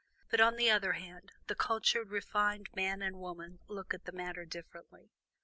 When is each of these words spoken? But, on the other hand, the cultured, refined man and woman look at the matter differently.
But, 0.31 0.41
on 0.41 0.55
the 0.55 0.71
other 0.71 0.93
hand, 0.93 1.31
the 1.45 1.53
cultured, 1.53 2.09
refined 2.09 2.69
man 2.73 3.03
and 3.03 3.19
woman 3.19 3.59
look 3.67 3.93
at 3.93 4.05
the 4.05 4.11
matter 4.11 4.45
differently. 4.45 5.11